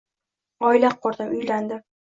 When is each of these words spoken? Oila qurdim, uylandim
Oila 0.71 0.91
qurdim, 1.05 1.31
uylandim 1.39 1.87